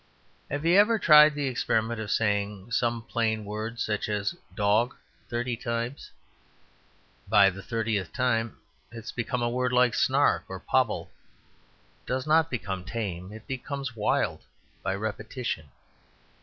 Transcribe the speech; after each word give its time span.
Have 0.49 0.65
you 0.65 0.79
ever 0.79 0.97
tried 0.97 1.35
the 1.35 1.45
experiment 1.45 1.99
of 2.01 2.09
saying 2.09 2.71
some 2.71 3.03
plain 3.03 3.45
word, 3.45 3.79
such 3.79 4.09
as 4.09 4.33
"dog," 4.55 4.95
thirty 5.29 5.55
times? 5.55 6.09
By 7.29 7.51
the 7.51 7.61
thirtieth 7.61 8.11
time 8.11 8.57
it 8.91 8.95
has 8.95 9.11
become 9.11 9.43
a 9.43 9.47
word 9.51 9.71
like 9.71 9.93
"snark" 9.93 10.43
or 10.49 10.59
"pobble." 10.59 11.11
It 12.03 12.07
does 12.07 12.25
not 12.25 12.49
become 12.49 12.83
tame, 12.83 13.31
it 13.31 13.45
becomes 13.45 13.95
wild, 13.95 14.41
by 14.81 14.95
repetition. 14.95 15.69